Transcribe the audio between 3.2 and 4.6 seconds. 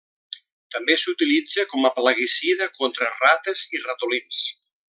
rates i ratolins.